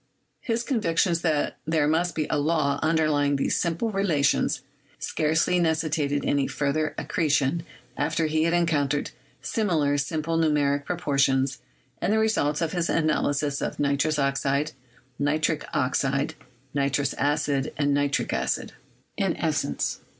[0.39, 4.61] His conviction that there must be a law underlying these simple relations
[4.97, 7.61] scarcely necessitated any further accretion
[7.95, 9.11] after he had en countered
[9.43, 11.59] similar simple numerical proportions
[12.01, 14.71] in the re sults of his analysis of nitrous oxide,
[15.19, 16.33] nitric oxide,
[16.73, 18.73] nitrous acid and nitric acid—
[19.21, 19.35] i.e.